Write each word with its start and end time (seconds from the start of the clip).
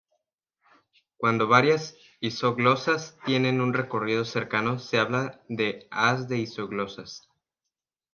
Cuando 1.17 1.47
varias 1.47 1.95
isoglosas 2.21 3.19
tienen 3.23 3.61
un 3.61 3.71
recorrido 3.75 4.25
cercano 4.25 4.79
se 4.79 4.97
habla 4.97 5.43
de 5.47 5.87
"haz 5.91 6.27
de 6.27 6.39
isoglosas". 6.39 7.29